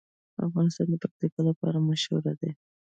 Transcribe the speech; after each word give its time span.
افغانستان 0.47 0.87
د 0.89 0.95
پکتیا 1.03 1.41
لپاره 1.49 1.85
مشهور 1.89 2.23
دی. 2.41 2.51